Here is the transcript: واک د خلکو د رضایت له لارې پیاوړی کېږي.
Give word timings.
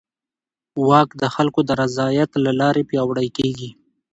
واک 0.87 1.09
د 1.21 1.23
خلکو 1.35 1.59
د 1.65 1.71
رضایت 1.81 2.31
له 2.45 2.51
لارې 2.61 2.83
پیاوړی 2.89 3.27
کېږي. 3.37 3.69